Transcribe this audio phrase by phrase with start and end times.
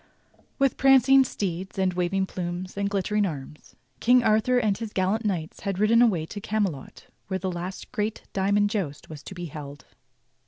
[0.59, 5.23] ^ ^f^ITH prancing steeds and waving plumes and glittering arms, King Arthur and his gallant
[5.25, 9.45] knights had ridden away to Camelot where the last great "diamond joust" was to be
[9.45, 9.85] held.